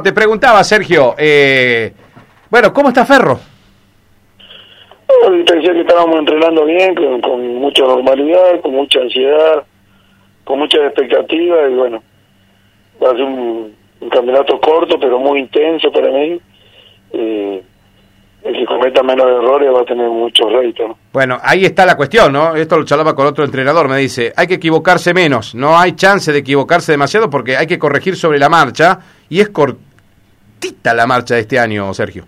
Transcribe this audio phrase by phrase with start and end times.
[0.00, 1.92] Te preguntaba, Sergio, eh,
[2.48, 3.40] bueno, ¿cómo está Ferro?
[5.08, 9.64] No, pensé que estábamos entrenando bien, con, con, mucha normalidad, con mucha ansiedad,
[10.44, 12.00] con mucha expectativa y bueno,
[13.02, 16.40] va a ser un, un campeonato corto pero muy intenso para mí.
[17.14, 17.62] Eh,
[18.44, 20.90] el que cometa menos errores va a tener muchos réditos.
[20.90, 20.98] ¿no?
[21.12, 22.54] Bueno, ahí está la cuestión, ¿no?
[22.54, 26.32] Esto lo charlaba con otro entrenador, me dice, hay que equivocarse menos, no hay chance
[26.32, 29.48] de equivocarse demasiado porque hay que corregir sobre la marcha y es
[30.58, 32.24] cortita la marcha de este año, Sergio.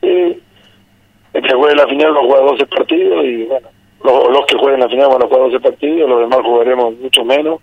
[0.00, 0.40] Sí,
[1.32, 3.68] el que juegue la final va a jugar 12 partidos y bueno,
[4.04, 7.24] los, los que jueguen la final van a jugar 12 partidos, los demás jugaremos mucho
[7.24, 7.60] menos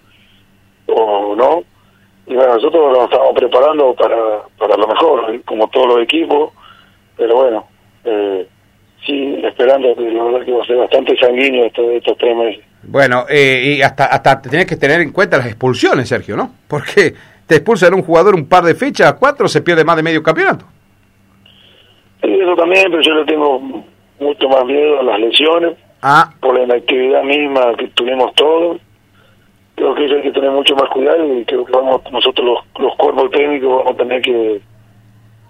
[0.87, 1.63] o no.
[2.25, 6.51] Y bueno, nosotros nos estamos preparando para, para lo mejor, como todos los equipos,
[7.17, 7.67] pero bueno,
[8.03, 8.47] eh,
[9.05, 12.63] sí, esperando que la verdad que va a ser bastante sanguíneo estos, estos tres meses.
[12.83, 16.53] Bueno, eh, y hasta, hasta tenés que tener en cuenta las expulsiones, Sergio, ¿no?
[16.67, 17.13] Porque
[17.49, 20.21] te expulsan a un jugador un par de fechas, cuatro, se pierde más de medio
[20.21, 20.65] campeonato.
[22.21, 23.59] Eso también, pero yo le tengo
[24.19, 28.77] mucho más miedo a las lesiones, Ah, por la inactividad misma que tuvimos todos.
[29.75, 32.83] Creo que eso hay que tener mucho más cuidado y creo que vamos nosotros los,
[32.83, 34.61] los cuerpos técnicos vamos a tener que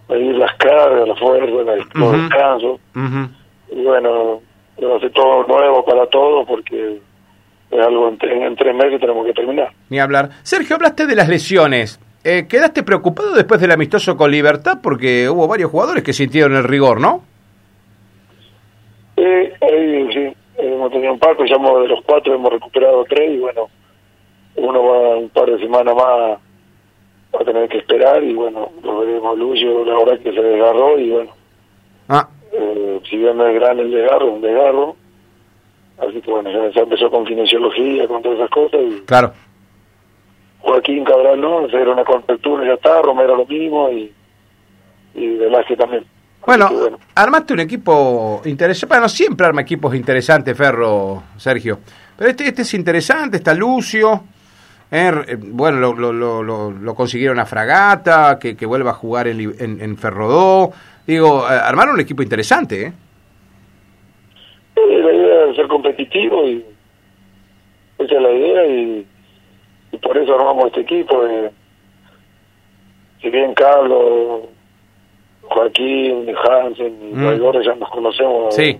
[0.07, 1.51] medir las cargas, la fuerza,
[1.95, 2.79] los descansos.
[3.71, 4.41] Y bueno,
[4.81, 6.99] va a ser todo nuevo para todos porque
[7.71, 9.71] es algo en, tre- en tres meses tenemos que terminar.
[9.89, 10.29] ni hablar.
[10.43, 11.99] Sergio, hablaste de las lesiones.
[12.23, 14.79] Eh, ¿Quedaste preocupado después del amistoso con Libertad?
[14.83, 17.23] Porque hubo varios jugadores que sintieron el rigor, ¿no?
[19.17, 23.31] Eh, eh, sí, hemos tenido un pues ya hemos- de los cuatro hemos recuperado tres
[23.33, 23.67] y bueno,
[24.55, 26.05] uno va un par de semanas más
[27.35, 30.97] va a tener que esperar y bueno, lo veremos Lucio, la verdad que se desgarró
[30.97, 31.31] y bueno,
[32.07, 34.95] Ah, eh, si bien no es grande el desgarro, es un desgarro,
[36.01, 39.33] así que bueno, ya, empezó con kinesiología, con todas esas cosas y claro.
[40.61, 44.11] Joaquín Cabral no, hacer una contractura ya está, Romero lo mismo y,
[45.15, 46.05] y Velázquez también.
[46.45, 46.69] Bueno,
[47.15, 48.93] armaste un equipo interesante.
[48.95, 51.79] Bueno, siempre arma equipos interesantes, Ferro, Sergio.
[52.17, 54.23] Pero este, este es interesante, está Lucio.
[54.91, 58.93] eh, eh, bueno, lo, lo, lo, lo- lo consiguieron a Fragata, que, que vuelva a
[58.95, 60.71] jugar en, en, en Ferrodó.
[61.05, 62.93] Digo, eh, armaron un equipo interesante.
[64.75, 66.63] Eh, la idea es ser competitivo y
[67.97, 69.05] esa es la idea y,
[69.91, 71.25] y por eso armamos este equipo.
[71.25, 71.51] eh.
[73.21, 74.43] si bien Carlos,
[75.43, 77.25] Joaquín, Hansen y Mm.
[77.25, 78.55] Baigorre ya nos conocemos.
[78.55, 78.69] Sí.
[78.69, 78.79] eh,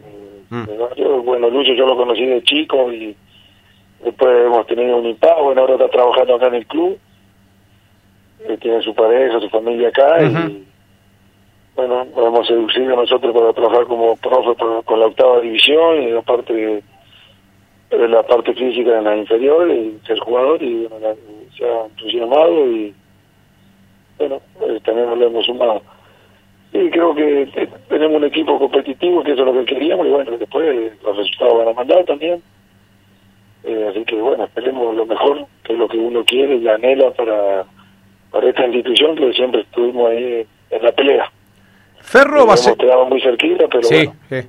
[0.52, 1.24] Mm.
[1.26, 3.16] bueno, Lucho yo lo conocí de chico y
[4.04, 5.44] después hemos tenido un impacto.
[5.44, 6.98] Bueno, ahora está trabajando acá en el club.
[8.48, 10.66] Eh, tiene su pareja, su familia acá y
[11.76, 14.56] bueno, hemos seducido nosotros para trabajar como profe
[14.86, 16.84] con la octava división y aparte de
[17.92, 21.16] la parte física en la inferior y ser jugador y bueno, la-
[21.58, 22.94] se ha entusiasmado y
[24.18, 25.82] bueno, eh, también nos lo hemos sumado.
[26.72, 30.10] Y creo que te- tenemos un equipo competitivo, que eso es lo que queríamos, y
[30.12, 32.42] bueno, después los resultados van a mandar también.
[33.64, 37.12] Eh, así que bueno, esperemos lo mejor, que es lo que uno quiere y anhela
[37.12, 37.66] para,
[38.32, 41.32] para esta institución, que siempre estuvimos ahí en la pelea.
[42.02, 42.76] Ferro va a ser...
[43.10, 44.48] Muy cerquita, pero Sí, bueno, sí.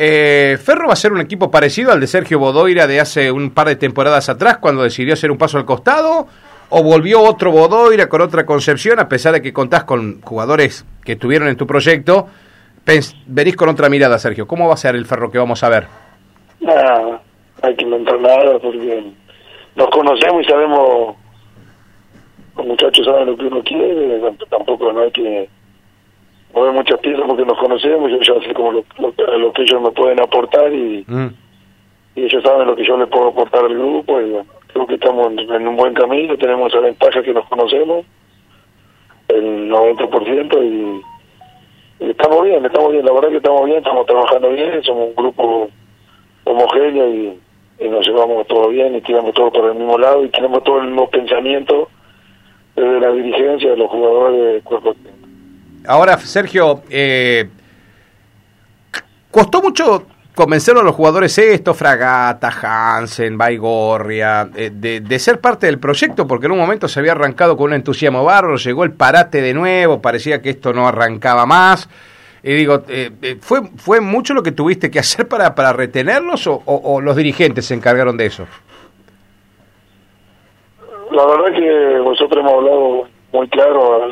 [0.00, 3.50] Eh, Ferro va a ser un equipo parecido al de Sergio Bodoira de hace un
[3.50, 6.28] par de temporadas atrás, cuando decidió hacer un paso al costado,
[6.68, 11.12] o volvió otro Bodoira con otra concepción, a pesar de que contás con jugadores que
[11.12, 12.28] estuvieron en tu proyecto,
[13.26, 14.46] venís con otra mirada, Sergio.
[14.46, 15.86] ¿Cómo va a ser el Ferro que vamos a ver?
[16.60, 17.20] Nada,
[17.62, 19.02] hay que inventar nada porque
[19.74, 21.16] nos conocemos y sabemos,
[22.56, 25.48] los muchachos saben lo que uno quiere, tamp- tampoco no hay que
[26.58, 29.80] mover muchas piezas porque nos conocemos, yo ya sé como lo, lo- lo que ellos
[29.82, 31.28] me pueden aportar y, Mm.
[32.16, 34.94] y ellos saben lo que yo les puedo aportar al grupo y bueno, creo que
[34.94, 38.04] estamos en, en un buen camino, tenemos esa ventaja que nos conocemos,
[39.28, 44.50] el 90% y, y estamos bien, estamos bien, la verdad que estamos bien, estamos trabajando
[44.50, 45.68] bien, somos un grupo
[46.44, 47.38] homogéneo y,
[47.80, 50.78] y nos llevamos todo bien y tiramos todo por el mismo lado y tenemos todos
[50.78, 51.88] los mismos pensamientos
[52.74, 54.94] desde la dirigencia de los jugadores del cuerpo.
[55.86, 57.48] Ahora, Sergio, eh,
[59.30, 65.66] costó mucho convencer a los jugadores esto, Fragata, Hansen, Baigorria, eh, de, de ser parte
[65.66, 68.92] del proyecto, porque en un momento se había arrancado con un entusiasmo bárbaro, llegó el
[68.92, 71.88] parate de nuevo, parecía que esto no arrancaba más.
[72.42, 76.46] Y digo, eh, eh, ¿fue, ¿fue mucho lo que tuviste que hacer para, para retenerlos
[76.46, 78.46] o, los dirigentes se encargaron de eso?
[81.10, 84.08] La verdad que nosotros hemos hablado muy claro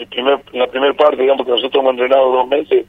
[0.00, 2.86] el primer, la primera parte, digamos que nosotros hemos entrenado dos meses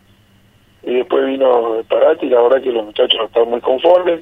[0.83, 4.21] y después vino el parate y la verdad que los muchachos están muy conformes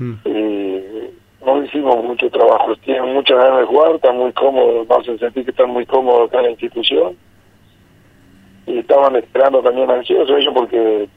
[0.00, 0.14] Mm.
[0.24, 2.74] y no hicimos mucho trabajo.
[2.76, 6.28] Tienen muchas ganas de jugar, están muy cómodos, vamos a sentir que están muy cómodos
[6.28, 7.16] acá en la institución.
[8.66, 11.08] Y estaban esperando también ansiosos ellos porque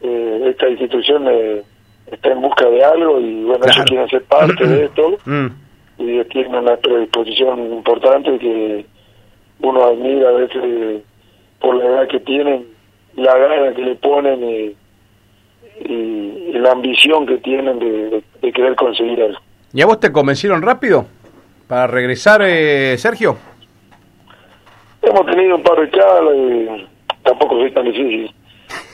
[0.00, 1.62] eh, esta institución eh,
[2.10, 5.46] está en busca de algo y bueno, ellos quieren ser parte de esto mm.
[5.98, 8.86] y tienen una predisposición importante que
[9.62, 11.02] uno admira a veces
[11.60, 12.66] por la edad que tienen,
[13.16, 14.76] la gana que le ponen y,
[16.52, 19.38] la ambición que tienen de, querer conseguir algo.
[19.72, 21.06] ¿Y a vos te convencieron rápido
[21.66, 23.36] para regresar, eh, Sergio?
[25.00, 26.88] Hemos tenido un par de charlas y
[27.24, 28.32] tampoco soy tan difícil.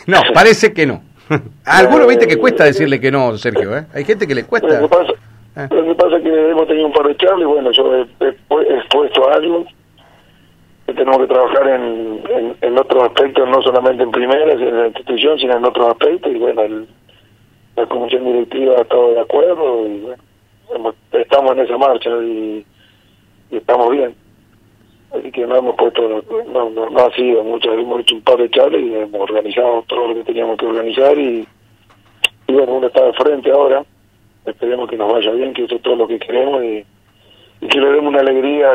[0.07, 1.03] No, parece que no.
[1.67, 3.85] A algunos viste que cuesta decirle que no, Sergio, ¿eh?
[3.93, 4.81] Hay gente que le cuesta.
[4.81, 5.13] Lo que pasa,
[5.57, 5.69] eh.
[5.71, 8.79] lo que pasa es que hemos tenido un par de charlas y bueno, yo he,
[8.79, 9.67] expuesto algo
[10.95, 15.57] tenemos que trabajar en, en, otros aspectos, no solamente en primera, en la institución, sino
[15.57, 16.87] en otros aspectos y bueno,
[17.77, 20.07] la comisión directiva ha estado de acuerdo y
[20.69, 22.65] bueno, estamos en esa marcha y
[23.51, 24.15] estamos bien.
[25.11, 28.51] Así que no hemos puesto, no, no, ha sido muchas, hemos hecho un par de
[28.51, 31.47] charlas y hemos organizado todo lo que teníamos que organizar y,
[32.47, 33.85] y bueno, uno está de frente ahora,
[34.45, 36.85] esperemos que nos vaya bien, que eso es todo lo que queremos y,
[37.67, 38.75] que le demos una alegría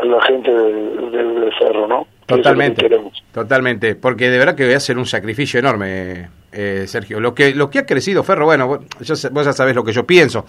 [0.00, 2.06] a la gente del Cerro, ¿no?
[2.26, 2.90] Totalmente,
[3.32, 7.20] totalmente, porque de verdad que voy a hacer un sacrificio enorme, eh, Sergio.
[7.20, 10.44] Lo que lo que ha crecido Ferro, bueno, vos ya sabés lo que yo pienso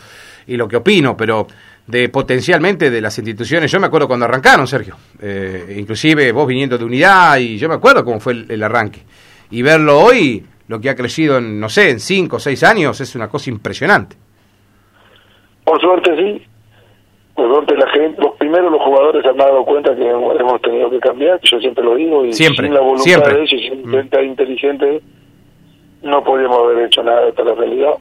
[0.45, 1.47] y lo que opino, pero
[1.89, 3.71] de potencialmente de las instituciones.
[3.71, 7.75] Yo me acuerdo cuando arrancaron, Sergio, eh, inclusive vos viniendo de unidad y yo me
[7.75, 8.99] acuerdo cómo fue el, arranque.
[9.49, 13.01] Y verlo hoy, lo que ha crecido en, no sé, en cinco o seis años,
[13.01, 14.15] es una cosa impresionante.
[15.63, 16.45] Por suerte sí,
[17.47, 20.99] suerte la gente, los primeros los jugadores se han dado cuenta que hemos tenido que
[20.99, 23.33] cambiar, yo siempre lo digo, y siempre, sin la voluntad siempre.
[23.33, 24.23] de ellos, sin mm.
[24.25, 25.01] inteligente
[26.01, 27.93] no podíamos haber hecho nada de la realidad.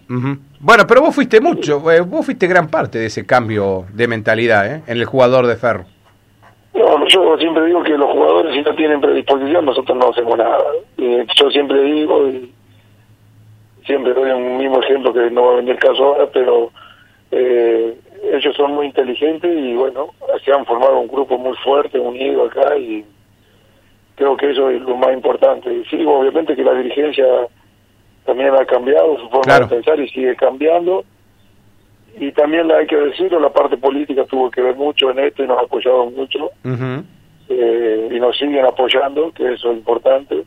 [0.61, 4.67] Bueno, pero vos fuiste mucho, eh, vos fuiste gran parte de ese cambio de mentalidad
[4.73, 4.83] ¿eh?
[4.87, 5.85] en el jugador de Ferro.
[6.75, 10.65] No, yo siempre digo que los jugadores si no tienen predisposición nosotros no hacemos nada.
[10.97, 12.53] yo siempre digo, y
[13.85, 16.71] siempre doy un mismo ejemplo que no va a venir caso ahora, pero
[17.31, 20.09] eh, ellos son muy inteligentes y bueno,
[20.45, 23.05] se han formado un grupo muy fuerte, unido acá y
[24.17, 25.73] creo que eso es lo más importante.
[25.73, 27.27] Y sí, obviamente que la dirigencia
[28.25, 31.05] también ha cambiado su forma de pensar y sigue cambiando.
[32.21, 35.47] Y también hay que decirlo, la parte política tuvo que ver mucho en esto y
[35.47, 36.51] nos ha apoyado mucho.
[37.49, 40.45] Eh, y nos siguen apoyando, que eso es importante.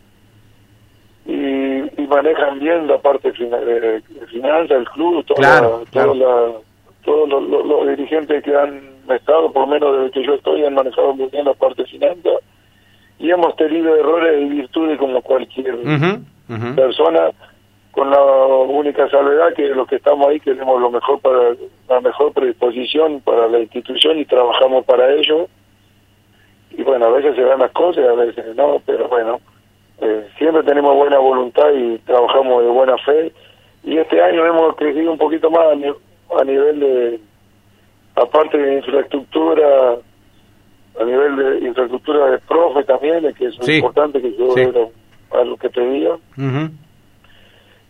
[1.26, 1.72] Y,
[2.08, 5.80] manejan bien la parte de, finanzas, el club, toda
[7.04, 11.14] todos los, dirigentes que han estado, por lo menos desde que yo estoy, han manejado
[11.14, 12.40] muy bien la parte finanzas.
[13.20, 15.78] Y hemos tenido errores y virtudes como cualquier
[16.76, 17.32] persona
[17.92, 21.56] con la única salvedad que los que estamos ahí queremos lo mejor para
[21.90, 25.48] la mejor predisposición para la institución y trabajamos para ello.
[26.72, 29.42] Y bueno a veces se dan las cosas a veces no pero bueno
[30.02, 33.32] eh, siempre tenemos buena voluntad y trabajamos de buena fe.
[33.84, 35.78] Y este año hemos crecido un poquito más
[36.40, 37.20] a, nivel de
[38.16, 39.98] aparte de infraestructura
[41.00, 44.88] a nivel de infraestructura de profe también que es importante que yo era
[45.32, 46.18] algo que pedía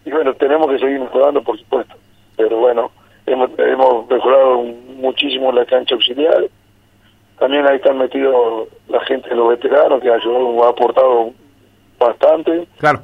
[0.06, 1.96] y bueno, tenemos que seguir mejorando, por supuesto.
[2.36, 2.92] Pero bueno,
[3.26, 4.64] hemos, hemos mejorado
[4.96, 6.46] muchísimo la cancha auxiliar.
[7.40, 11.34] También ahí están metidos la gente de los veteranos, que ha ayudado, ha aportado
[12.00, 12.68] bastante.
[12.80, 13.02] Claro.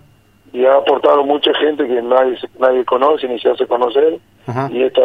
[0.54, 4.20] Y ha aportado mucha gente que nadie nadie conoce ni se hace conocer.
[4.72, 5.02] Y esta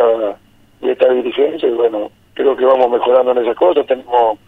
[0.81, 3.87] y esta dirigencia, y bueno, creo que vamos mejorando en esas cosas.
[3.87, 4.39] Tenemos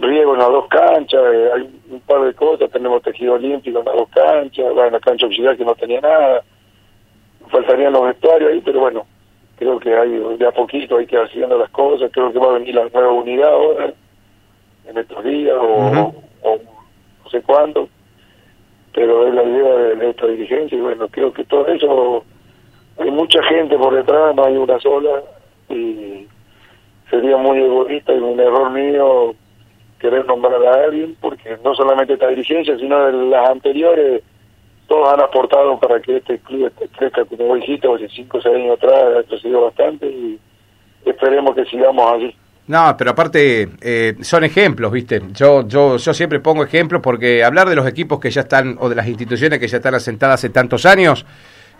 [0.00, 3.84] riego en las dos canchas, eh, hay un par de cosas, tenemos tejido olímpico en
[3.84, 6.42] las dos canchas, en la cancha auxiliar que no tenía nada,
[7.48, 9.06] faltarían los vestuarios ahí, pero bueno,
[9.56, 12.50] creo que hay de a poquito hay que ir haciendo las cosas, creo que va
[12.50, 13.92] a venir la nueva unidad ahora,
[14.86, 16.10] en estos días, o,
[16.42, 17.88] no sé cuándo,
[18.94, 22.24] pero es la idea de, esta dirigencia, y bueno, creo que todo eso,
[23.00, 25.22] hay mucha gente por detrás, no hay una sola,
[25.68, 26.26] y
[27.08, 29.34] sería muy egoísta y un error mío
[29.98, 34.22] querer nombrar a alguien, porque no solamente esta dirigencia, sino de las anteriores,
[34.86, 38.76] todos han aportado para que este club crezca, como dijiste, hace 5 o 6 años
[38.76, 40.38] atrás ha crecido bastante y
[41.04, 42.34] esperemos que sigamos así.
[42.66, 45.20] No, pero aparte eh, son ejemplos, ¿viste?
[45.32, 48.88] Yo, yo, yo siempre pongo ejemplos porque hablar de los equipos que ya están, o
[48.88, 51.24] de las instituciones que ya están asentadas hace tantos años,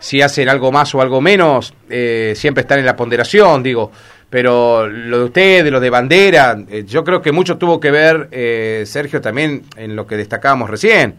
[0.01, 3.91] si hacen algo más o algo menos, eh, siempre están en la ponderación, digo.
[4.31, 7.91] Pero lo de usted, de lo de bandera, eh, yo creo que mucho tuvo que
[7.91, 11.15] ver, eh, Sergio, también en lo que destacábamos recién.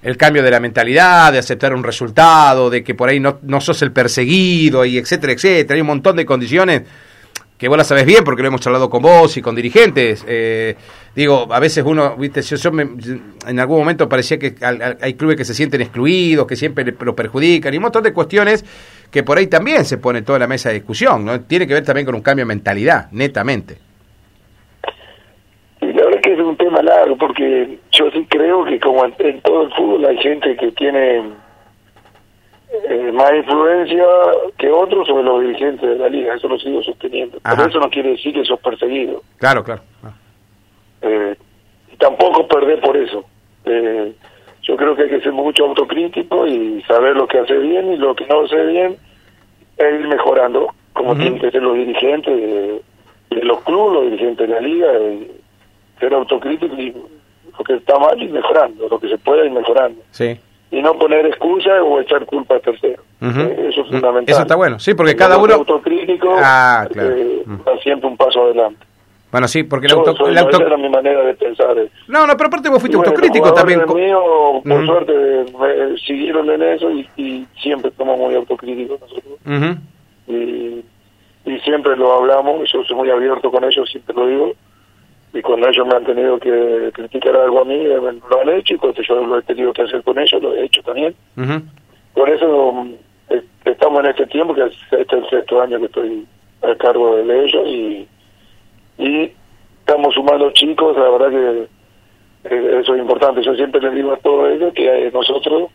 [0.00, 3.60] el cambio de la mentalidad, de aceptar un resultado, de que por ahí no, no
[3.60, 5.74] sos el perseguido, y etcétera, etcétera.
[5.74, 6.82] Hay un montón de condiciones
[7.58, 10.24] que vos la sabes bien porque lo hemos charlado con vos y con dirigentes.
[10.28, 10.76] Eh,
[11.14, 14.54] digo, a veces uno, viste, yo, yo en algún momento parecía que
[15.00, 18.64] hay clubes que se sienten excluidos, que siempre lo perjudican, y un montón de cuestiones
[19.10, 21.40] que por ahí también se pone toda la mesa de discusión, ¿no?
[21.40, 23.78] Tiene que ver también con un cambio de mentalidad, netamente.
[25.80, 29.04] Y la verdad es que es un tema largo, porque yo sí creo que como
[29.04, 31.22] en todo el fútbol hay gente que tiene
[32.70, 34.04] eh, más influencia
[34.58, 37.38] que otros sobre los dirigentes de la liga, eso lo sigo sosteniendo.
[37.42, 39.22] Pero eso no quiere decir que sos perseguido.
[39.38, 39.82] Claro, claro.
[41.00, 41.34] Eh,
[41.98, 43.24] tampoco perder por eso.
[43.64, 44.12] Eh,
[44.62, 47.96] yo creo que hay que ser mucho autocrítico y saber lo que hace bien y
[47.96, 48.96] lo que no hace bien
[49.78, 52.82] e ir mejorando, como tienen que ser los dirigentes de,
[53.44, 54.88] los clubes, los dirigentes de la liga,
[55.98, 56.94] ser autocrítico y
[57.56, 60.02] lo que está mal y mejorando, lo que se pueda ir mejorando.
[60.10, 60.38] Sí
[60.70, 63.04] y no poner excusa o echar culpa a terceros.
[63.20, 64.32] Eh, eso es fundamental.
[64.32, 65.54] Eso está bueno, sí, porque cada uno...
[65.54, 67.16] autocrítico ah, claro.
[67.16, 67.44] Eh,
[67.82, 68.84] siempre un paso adelante.
[69.30, 70.12] Bueno, sí, porque el, auto...
[70.12, 71.76] Esa era mi manera de pensar.
[72.06, 73.82] No, no, pero aparte vos fuiste autocrítico también.
[73.94, 75.44] mío, por suerte,
[76.06, 79.78] siguieron en eso y, siempre somos muy autocríticos nosotros.
[80.26, 80.82] y,
[81.44, 84.52] y siempre lo hablamos, yo soy muy abierto con ellos, siempre lo digo
[85.32, 88.74] y cuando ellos me han tenido que criticar algo a mí, eh, lo han hecho,
[88.74, 91.14] y cuando yo lo he tenido que hacer con ellos, lo he hecho también.
[92.14, 92.94] Por eso mm,
[93.64, 96.26] estamos en este tiempo, que este es el sexto año que estoy
[96.62, 98.08] a cargo de ellos, y,
[98.98, 99.32] y
[99.80, 101.68] estamos sumando chicos, la verdad que
[102.54, 103.42] eh, eso es importante.
[103.42, 105.70] Yo siempre les digo a todos ellos que eh, nosotros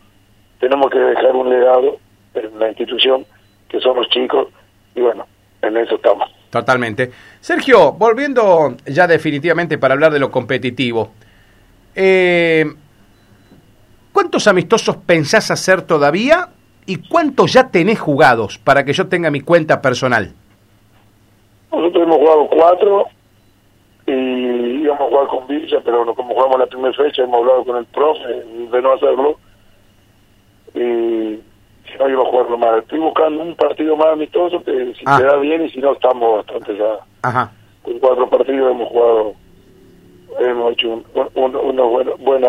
[0.58, 1.98] tenemos que dejar un legado
[2.34, 3.24] en la institución,
[3.68, 4.48] que son los chicos,
[4.94, 5.26] y bueno,
[5.62, 6.33] en eso estamos.
[6.54, 7.10] Totalmente.
[7.40, 11.10] Sergio, volviendo ya definitivamente para hablar de lo competitivo,
[11.96, 12.64] eh,
[14.12, 16.50] ¿cuántos amistosos pensás hacer todavía
[16.86, 20.32] y cuántos ya tenés jugados para que yo tenga mi cuenta personal?
[21.72, 23.06] Nosotros hemos jugado cuatro
[24.06, 27.78] y íbamos a jugar con Villa, pero como jugamos la primera fecha hemos hablado con
[27.78, 28.28] el profe
[28.70, 29.38] de no hacerlo
[30.72, 31.40] y
[31.98, 32.78] no iba a jugarlo más.
[32.78, 35.18] Estoy buscando un partido más amistoso que si ah.
[35.18, 36.98] te da bien y si no estamos bastante ya.
[37.22, 37.50] Ajá.
[37.82, 39.34] Con cuatro partidos hemos jugado,
[40.40, 41.02] hemos hecho
[41.34, 42.48] una buena, buena,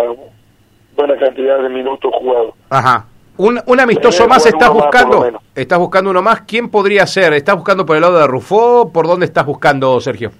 [0.95, 2.53] buena cantidad de minutos jugados.
[2.69, 3.05] Ajá.
[3.37, 5.41] Un, un amistoso más estás buscando.
[5.53, 6.41] estás buscando uno más.
[6.41, 7.33] ¿Quién podría ser?
[7.33, 8.91] ¿Estás buscando por el lado de Rufo?
[8.93, 10.31] ¿Por dónde estás buscando, Sergio?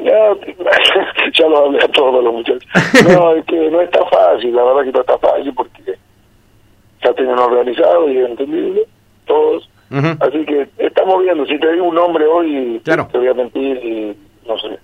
[0.00, 0.34] Ya,
[1.38, 2.64] ya lo hablé a todos los muchachos.
[3.08, 5.98] No, es que no está fácil, la verdad que no está fácil porque
[7.02, 8.82] ya tienen organizado y entendido,
[9.26, 9.68] todos.
[10.20, 14.16] Así que estamos viendo, si te digo un nombre hoy, te voy a mentir y
[14.46, 14.78] no sé.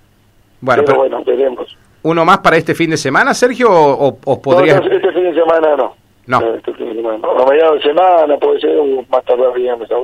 [0.60, 1.76] Bueno, pero, bueno, veremos.
[2.02, 4.80] ¿Uno más para este fin de semana, Sergio, o, o podría...?
[4.80, 5.94] No, este fin de semana no.
[6.26, 6.54] No.
[6.54, 7.18] Este fin de semana.
[7.18, 8.78] No, mediados de semana puede ser,
[9.10, 9.42] más tarde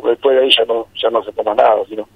[0.04, 2.06] después de ahí ya no, ya no se toma nada, sino...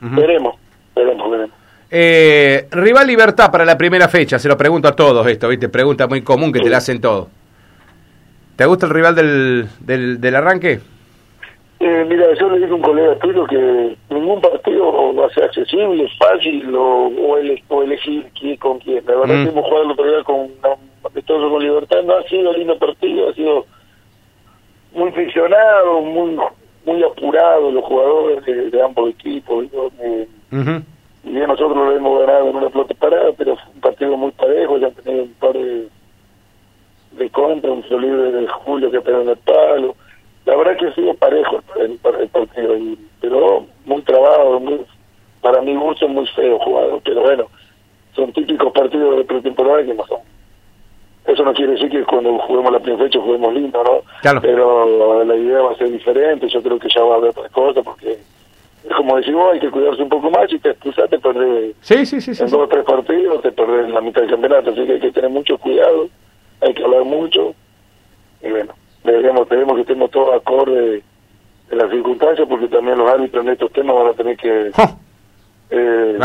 [0.00, 0.56] Veremos,
[0.94, 1.56] veremos, veremos.
[1.90, 5.68] Eh, rival Libertad para la primera fecha, se lo pregunto a todos esto, ¿viste?
[5.68, 7.28] Pregunta muy común que te la hacen todos.
[8.56, 10.80] ¿Te gusta el rival del, del, del arranque?
[11.80, 15.44] Eh, mira, yo le dije a un colega tuyo que ningún partido va a ser
[15.44, 19.04] accesible, fácil o, o, elegir quién, con quién.
[19.06, 19.44] La verdad mm.
[19.44, 20.50] que hemos jugado el otro día con
[21.04, 23.66] amistoso con Libertad, no ha sido lindo partido, ha sido
[24.94, 26.38] muy friccionado, muy
[26.86, 29.66] muy apurado los jugadores de, ambos equipos.
[30.00, 30.28] Eh,
[31.24, 34.30] Y bien nosotros lo hemos ganado en una flota parada, pero fue un partido muy
[34.32, 35.88] parejo, ya han tenido un par de
[37.16, 39.94] de contra, un libre de Julio que pegó en el palo.
[40.46, 42.74] La verdad que ha sido parejo el, partido,
[43.20, 44.80] pero muy trabado, muy,
[45.40, 47.46] para mí gusto muy feo jugado, pero bueno,
[48.14, 50.20] son típicos partidos de pretemporada que no son.
[51.26, 54.40] Eso no quiere decir que cuando juguemos la primera fecha juguemos lindo, ¿no?
[54.42, 57.50] Pero la idea va a ser diferente, yo creo que ya va a haber otras
[57.50, 61.18] cosas porque es como decimos, hay que cuidarse un poco más y te excusas, te
[61.18, 64.30] perdés sí, sí, sí, en dos o tres partidos, te perdés en la mitad del
[64.30, 66.08] campeonato, así que hay que tener mucho cuidado
[66.64, 67.54] hay que hablar mucho
[68.42, 71.02] y bueno, debemos, tenemos que estemos todos acorde
[71.70, 74.70] en las circunstancias porque también los árbitros en estos temas van a tener que
[75.70, 76.18] eh,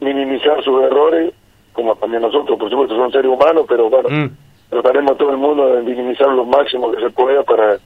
[0.00, 1.32] minimizar sus errores,
[1.72, 4.30] como también nosotros, por supuesto son seres humanos, pero bueno, mm.
[4.70, 7.78] trataremos a todo el mundo de minimizar lo máximo que se pueda para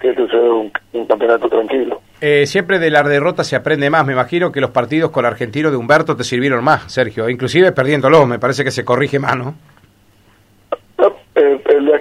[0.00, 0.72] que este sea un,
[1.06, 2.00] campeonato tranquilo.
[2.20, 4.06] Eh, siempre de la derrota se aprende más.
[4.06, 7.28] Me imagino que los partidos con el argentino de Humberto te sirvieron más, Sergio.
[7.28, 9.54] Inclusive perdiéndolo, me parece que se corrige más, ¿no?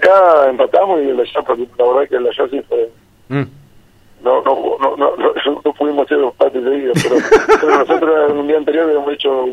[0.10, 1.42] Acá empatamos y el allá,
[1.78, 2.90] la verdad que el allá sí fue...
[3.30, 3.44] Mm.
[4.24, 7.16] No, no, no, no, no, pudimos hacer los pates de ida, pero,
[7.62, 9.46] pero nosotros en un día anterior habíamos hecho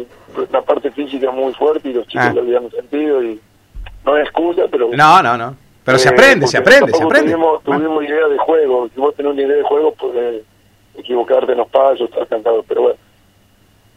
[0.50, 2.32] una parte física muy fuerte y los chicos ah.
[2.34, 3.40] lo habían sentido y
[4.04, 4.90] no es excusa, pero...
[4.92, 5.56] No, no, no.
[5.84, 7.30] Pero se Eh, aprende, se aprende, se aprende.
[7.30, 7.80] Tuvimos, Bueno.
[7.80, 8.88] tuvimos idea de juego.
[8.92, 10.42] Si vos tenés una idea de juego, puedes
[10.96, 12.64] equivocarte en los pasos, estar cantado.
[12.66, 12.98] Pero bueno,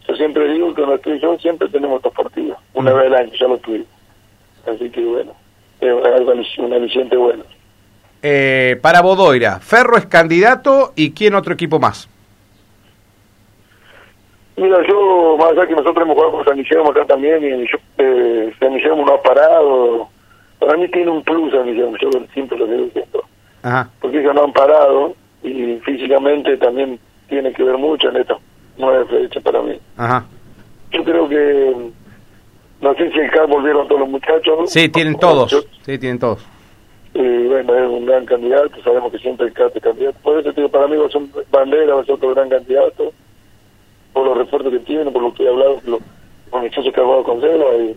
[0.07, 2.59] yo siempre digo que nuestro y yo siempre tenemos dos partidos.
[2.75, 3.87] Una vez al año, ya lo tuvimos.
[4.67, 5.31] Así que bueno,
[5.81, 7.43] es algo un aliciente bueno.
[8.21, 12.09] Eh, para Bodoira, Ferro es candidato y quién otro equipo más.
[14.57, 17.77] Mira, yo, más allá que nosotros hemos jugado con San Guillermo acá también, y yo,
[17.97, 20.09] eh, San Guillermo no ha parado.
[20.59, 23.23] Para mí tiene un plus San Guillermo, yo siempre lo digo diciendo.
[23.63, 23.89] Ajá.
[24.01, 28.37] Porque ellos no han parado y físicamente también tiene que ver mucho en estas
[28.77, 29.79] nueve fechas para mí.
[29.95, 30.25] Ajá.
[30.91, 31.91] Yo creo que,
[32.81, 34.71] no sé si el CAR volvieron todos los muchachos.
[34.71, 35.67] Sí, tienen todos.
[35.85, 36.45] Sí, tienen todos.
[37.13, 40.17] y bueno, es un gran candidato, sabemos que siempre el CAR es candidato.
[40.23, 43.11] Por eso digo, para mí vos son bandera, vos sos otro gran candidato,
[44.13, 45.99] por los refuerzos que tiene, por lo que he hablado con los
[46.49, 47.95] con los muchachos que ha jugado con Celo, y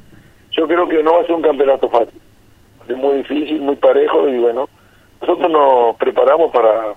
[0.51, 2.21] yo creo que no va a ser un campeonato fácil.
[2.87, 4.69] Es muy difícil, muy parejo, y bueno,
[5.21, 6.95] nosotros nos preparamos para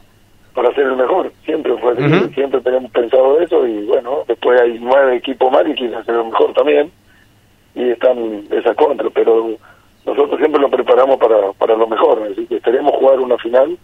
[0.53, 4.79] para ser el mejor, siempre fue así, siempre tenemos pensado eso, y bueno, después hay
[4.79, 6.91] nueve equipos más que quieren ser el mejor también,
[7.75, 9.51] y están esa contra, pero
[10.05, 13.77] nosotros siempre lo preparamos para, para lo mejor, así que esperemos jugar una final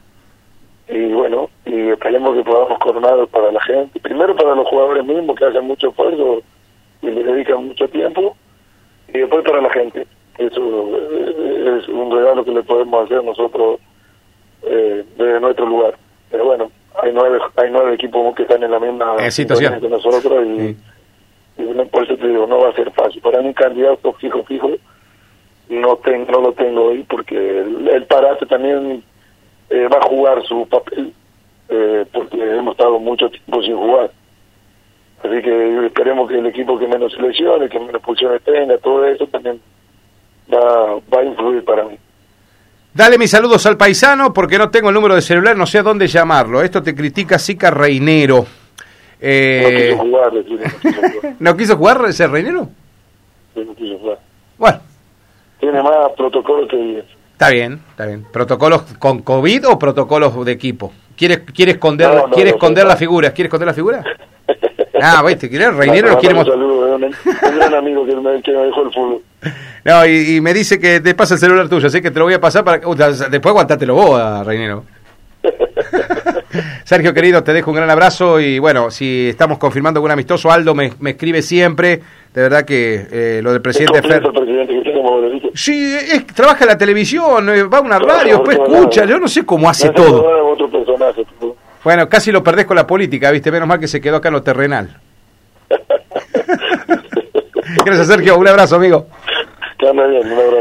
[0.88, 5.36] y bueno, y esperemos que podamos coronar para la gente, primero para los jugadores mismos
[5.38, 6.41] que hacen mucho esfuerzo
[7.01, 8.36] y le dedican mucho tiempo,
[9.13, 10.05] y después para la gente.
[10.38, 13.79] Eso eh, es un regalo que le podemos hacer nosotros
[14.63, 15.95] eh, desde nuestro lugar.
[16.29, 16.71] Pero bueno,
[17.01, 19.79] hay nueve, hay nueve equipos que están en la misma Eh, situación.
[19.81, 20.77] que nosotros y, Sí.
[21.58, 23.22] Y bueno, por eso te digo, no va a ser fácil.
[23.22, 24.72] Para un candidato fijo, fijo,
[25.70, 29.03] no, tengo, no lo tengo hoy porque el, el Parate también
[29.70, 31.13] eh, va a jugar su papel
[31.70, 34.12] eh, porque hemos estado mucho tiempo sin jugar.
[35.24, 39.27] Así que esperemos que el equipo que menos selecciones, que menos pulsiones tenga, todo eso
[39.27, 39.62] también
[40.51, 41.98] va, va a influir para mí.
[42.93, 45.84] Dale mis saludos al paisano porque no tengo el número de celular, no sé a
[45.84, 46.62] dónde llamarlo.
[46.62, 48.46] Esto te critica Sica Reinero.
[49.22, 51.36] No Eh, quiso jugar, no quiso jugar.
[51.40, 52.70] ¿No quiso jugar ese Reinero?
[53.54, 54.18] Sí, no quiso jugar.
[54.58, 54.80] Bueno,
[55.60, 58.25] Tiene más protocolo que está bien, está bien.
[58.32, 60.92] ¿Protocolos con COVID o protocolos de equipo?
[61.16, 63.31] ¿Quiere, quiere esconder, No, no, quiere esconder las figuras?
[63.34, 64.05] ¿Quiere esconder las figuras?
[65.03, 65.72] Ah, viste, ¿quiere?
[65.72, 66.60] Reinero lo quiere un mostrar.
[66.60, 69.22] saludo, un, un gran amigo que me, que me dejó el fútbol.
[69.84, 72.25] No, y, y me dice que te pasa el celular tuyo, así que te lo
[72.25, 72.86] voy a pasar para que...
[72.86, 74.84] uh, después aguantátelo vos, a Reinero.
[76.83, 80.75] Sergio querido, te dejo un gran abrazo y bueno, si estamos confirmando algún amistoso, Aldo
[80.75, 82.01] me, me escribe siempre,
[82.33, 84.24] de verdad que eh, lo del Es presidente Fer...
[84.24, 84.92] el presidente que.
[85.53, 89.05] Sí, es, trabaja en la televisión, eh, va a una Trabaja radio, después todos escucha,
[89.05, 90.20] yo no sé cómo hace todo.
[90.20, 91.25] acordar a otro personaje.
[91.25, 91.55] tipo.
[91.83, 94.33] Bueno, casi lo perdés con la política, viste, menos mal que se quedó acá en
[94.33, 94.98] lo terrenal.
[97.85, 99.07] Gracias Sergio, un abrazo amigo.
[99.77, 100.57] Que anda bien, un abrazo.